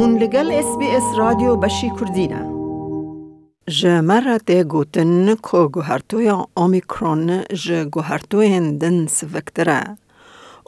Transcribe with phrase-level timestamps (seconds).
[0.00, 2.50] هون لگل اس بی اس رادیو بشی کردینه
[3.68, 9.96] جمرت گوتن کو گوهرتوی اومیکرون ج گوهرتوی دن سفکتره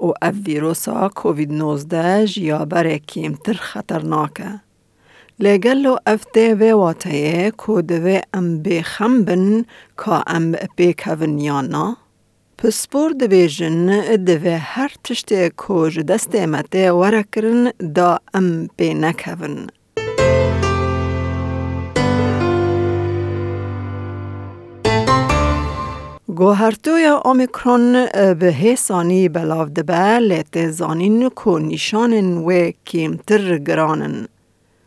[0.02, 4.60] و اف ویروسا کووید 19 یا بره کیمتر خطرناکه.
[5.40, 9.64] لگلو اف ده و واتایه کو دوی ام بخم بن
[10.04, 10.54] که ام
[11.38, 12.01] یا نا؟
[12.58, 13.86] پسپور دویژن
[14.26, 19.66] دوی هر تشتی کوج دست مته ورکرن دا ام بی نکون.
[26.36, 28.06] گوهرتوی اومیکرون
[28.40, 34.28] به حسانی بلاو دبه لیت زانین کو نشانن و کیمتر گرانن.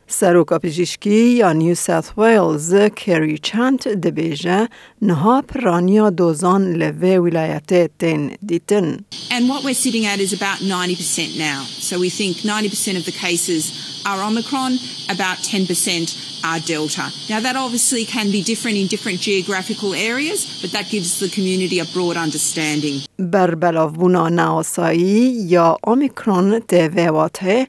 [0.08, 4.70] سروکا پزشکی یا نیو ساوت ویلز کری چند دبیجه
[5.02, 9.06] نها پرانیا دوزان لوه ولایت تین دیتن.
[9.32, 11.64] And what we're sitting at is about 90% now.
[11.64, 14.78] So we think 90% of the cases are Omicron,
[15.10, 17.06] about 10% are Delta.
[17.34, 21.78] Now that obviously can be different in different geographical areas, but that gives the community
[21.80, 22.96] a broad understanding.
[23.20, 27.68] بر بلاوبونا ناسایی یا اومیکرون تیویواته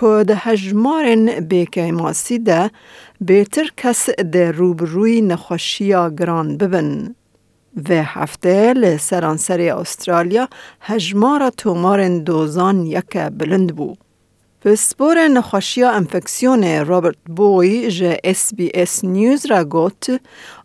[0.00, 2.70] که ده هجمارن بیکی ماسی ده
[3.20, 7.14] بهتر کس ده روبروی نخوشیا گران ببن.
[7.88, 10.48] و هفته لسرانسری استرالیا
[10.80, 13.94] هجمار تومار دوزان یک بلند بو.
[14.63, 20.21] به سپور نخوشیا انفکسیون رابرت بوی جه اس بی اس نیوز را گوت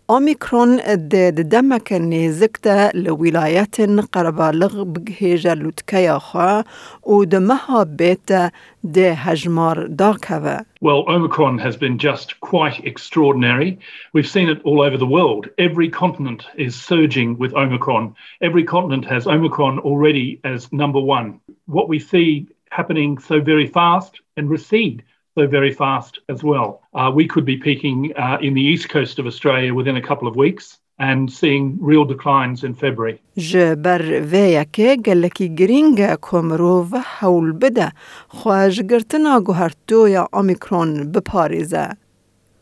[0.07, 0.77] اومیکرون
[1.11, 3.81] ده دمک نیزکتا لولایت
[4.13, 6.65] قربالغ بگهیجا لوتکیا خواه
[7.07, 8.53] و دمها بیت
[8.95, 10.59] ده هجمار داکوه.
[10.81, 13.79] Well, Omicron has been just quite extraordinary.
[14.13, 15.49] We've seen it all over the world.
[15.59, 18.15] Every continent is surging with Omicron.
[18.41, 21.41] Every continent has Omicron already as number one.
[21.77, 22.47] What we see
[22.79, 24.99] happening so very fast and recede
[25.37, 26.71] so very fast as well.
[26.99, 30.29] Uh, we could be peaking uh, in the east coast of Australia within a couple
[30.29, 33.19] of weeks and seeing real declines in February.
[33.37, 37.93] جبر ویکه گلکی گرینگ کمرو و حول بده
[38.29, 41.89] خواهش گرتنا گوهرتو یا اومیکرون بپاریزه.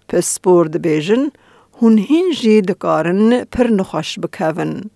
[0.09, 1.31] پس بورد بیجن
[1.83, 4.91] هون هینجی دکارن پر نخوش بکون.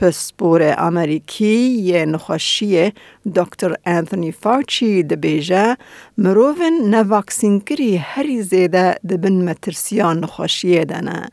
[0.00, 1.58] پسپور امریکی
[1.90, 2.92] یه نخوشی
[3.34, 5.76] دکتر انتونی فارچی دبیجه
[6.18, 11.28] مروون نواکسین کری هری زیده دبن مترسیان نخوشی دنه.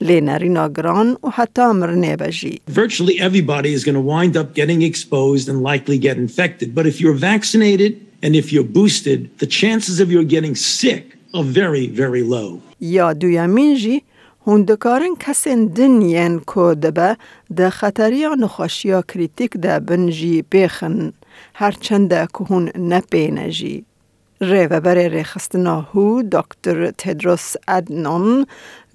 [0.00, 0.40] Virtually
[3.20, 6.74] everybody is going to wind up getting exposed and likely get infected.
[6.74, 11.44] But if you're vaccinated and if you're boosted, the chances of you getting sick are
[11.44, 12.60] very, very low.
[12.80, 14.02] یا دویمین جی
[14.46, 17.16] هندکارن کسین دن ین کو دبه
[17.56, 21.12] ده خطری نخوشیا کریتیک ده بنجی بیخن
[21.54, 23.84] هرچنده که هون نپینه جی.
[24.40, 28.46] بره ریخستنا هو دکتر تدروس ادنون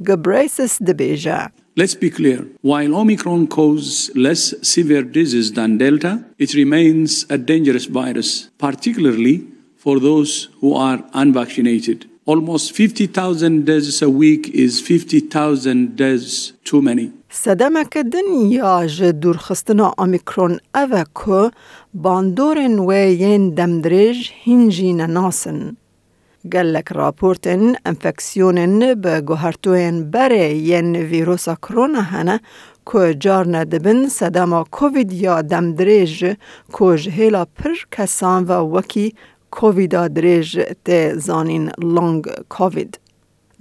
[0.08, 1.52] گبریسس دبیجه.
[1.78, 2.40] Let's be clear.
[2.62, 9.44] While Omicron causes less severe disease than Delta, it remains a dangerous virus, particularly
[9.76, 12.06] for those who are unvaccinated.
[12.26, 17.12] almost 50,000 deaths a week is 50,000 deaths too many.
[17.44, 18.28] سەدەمەکەدن
[18.60, 21.42] یاژە دوورخستنا ئۆمیکرۆن ئەوە کو
[22.04, 25.60] باندۆرن وێ یەن دەمدرێژ هینجی نەناسن.
[26.54, 32.38] گەلک راپۆرتن ئەمفەکسیۆنن بە گوهرتۆێن بەرێ یەن ڤیرۆسا کرۆنا هەنە
[32.90, 36.18] کو جارنە دەبن سەدەما کۆڤید یا دەمدرێژ
[36.76, 39.08] کۆژ هێلا پر کەسان و وەکی
[39.55, 42.99] کوویدا دریج ته زانین لونگ کووید.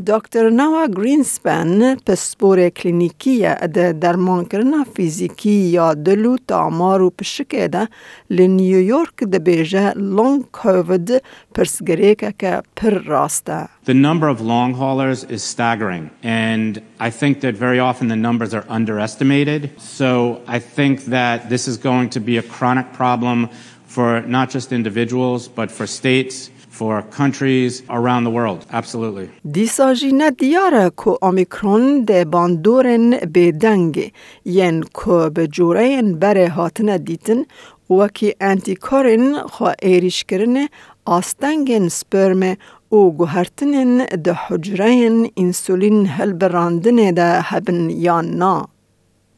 [0.08, 3.40] دکتر نوا گرینسپن پسپور کلینیکی
[3.74, 7.88] ده درمان کرنا فیزیکی یا دلو تامار و پشکه ده
[8.30, 11.24] لنیویورک ده بیجه لونگ کووید
[11.56, 13.68] پرسگریکه که پر راسته.
[13.86, 18.54] The number of long haulers is staggering, and I think that very often the numbers
[18.54, 19.70] are underestimated.
[19.78, 23.50] So I think that this is going to be a chronic problem
[23.95, 26.37] for not just individuals, but for states,
[26.79, 28.67] for countries around the world.
[28.71, 29.29] Absolutely.
[29.53, 34.13] دیساجی ندیاره که اومیکرون ده باندورن به دنگ
[34.45, 37.45] ین که به جورین بره هاتن دیتن
[37.91, 40.69] وکی انتیکارن خواه ایریش کرن
[41.05, 42.57] آستنگن سپرم
[42.93, 48.74] و گوهرتنن ده حجرین انسولین هل براندن ده هبن یا نا.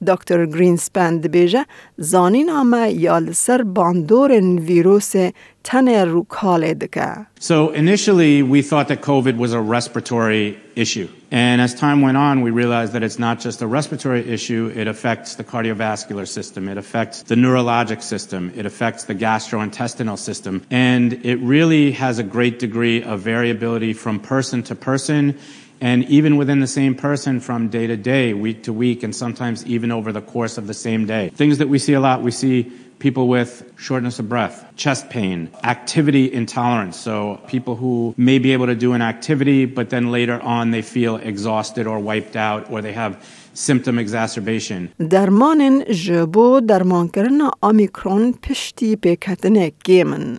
[0.06, 1.66] دکتر گرینسپن دبیجه
[1.98, 4.30] زانین آمه یا لسر باندور
[4.68, 5.16] ویروس
[5.65, 7.25] تن رو کاله دکه.
[7.39, 11.07] So initially we thought that COVID was a respiratory issue.
[11.31, 14.87] And as time went on, we realized that it's not just a respiratory issue, it
[14.87, 20.65] affects the cardiovascular system, it affects the neurologic system, it affects the gastrointestinal system.
[20.69, 25.37] And it really has a great degree of variability from person to person
[25.79, 29.65] and even within the same person from day to day, week to week, and sometimes
[29.65, 31.29] even over the course of the same day.
[31.29, 32.71] Things that we see a lot, we see
[33.05, 36.95] people with shortness of breath, chest pain, activity intolerance.
[37.07, 37.15] So
[37.47, 41.15] people who may be able to do an activity, but then later on they feel
[41.31, 43.13] exhausted or wiped out, or they have
[43.53, 44.89] symptom exacerbation.
[45.09, 50.37] درمان جبو درمان کردن اومیکرون پشتی پیکتن گیمن.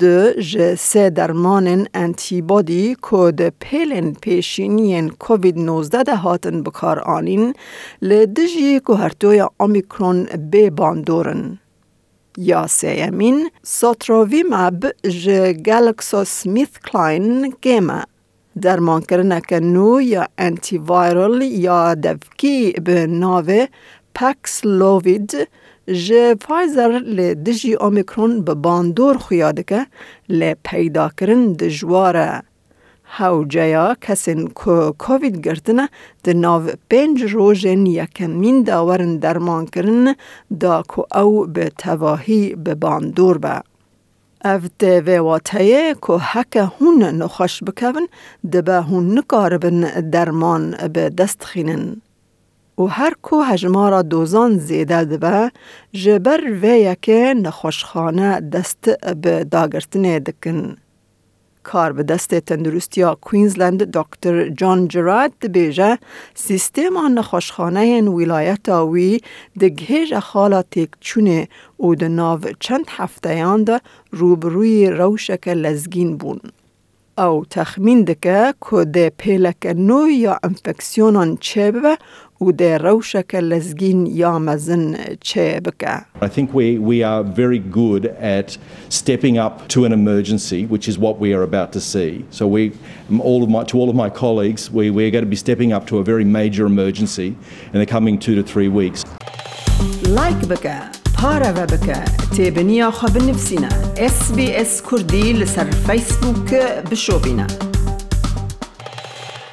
[0.00, 0.04] د
[0.40, 7.54] ج سه درمان انتیبادی که د پیلن پیشینین کووید 19 ده هاتن بکار آنین
[8.02, 10.70] لدجی که هرتوی اومیکرون بی
[15.23, 15.29] ج
[15.65, 18.03] گلکسو سمیث کلاین گیمه.
[18.61, 23.65] درمان کردن که نو یا انتی وایرل یا دفکی به ناوه
[24.15, 25.47] پکس لووید
[25.87, 29.87] جه فایزر لی دجی اومیکرون به باندور خویاده که
[30.29, 32.43] لی پیدا کرن دجواره.
[33.17, 35.89] هاو جایا کسین که کووید گرتنه
[36.23, 40.15] ده ناو پنج روژن یکمین داورن درمان کرن
[40.59, 43.61] دا که او به تواهی به باندور به.
[44.45, 44.61] او
[45.05, 48.07] و واتهیه که حکه هون نخوش بکون
[48.51, 49.23] ده به هون
[50.11, 52.01] درمان به دست خینن.
[52.77, 55.51] و هر کو هجمارا دوزان زیده دبه
[55.93, 58.89] جبر و یکه نخوشخانه دست
[59.21, 60.77] به داگرتنه دکن.
[61.63, 65.97] کار به دست تندرستیا کوینزلند دکتر جان جراد بیجه
[66.35, 69.19] سیستم نخوشخانه ولایت وی
[69.59, 71.47] دگهج خالا تک چونه
[71.77, 76.39] او د ناو چند هفته یاند روبروی روشک لزگین بون.
[77.18, 81.98] او تخمین دکه که ده پیلک نو یا انفکسیونان چه ببه
[82.40, 85.96] و ده روشک لزگین یا مزن چه بکه.
[86.22, 88.58] I think we, we are very good at
[88.88, 92.24] stepping up to an emergency, which is what we are about to see.
[92.30, 92.72] So we,
[93.20, 95.86] all of my, to all of my colleagues, we, we're going to be stepping up
[95.90, 97.36] to a very major emergency
[97.72, 99.04] in the coming two to three weeks.
[100.08, 101.99] لایک بکه پارە بە بکە
[102.35, 103.71] تێبنییا خە بنفسینە
[104.15, 107.68] SسBS کوردی لەسەر فەیسبووکە بشۆبینە.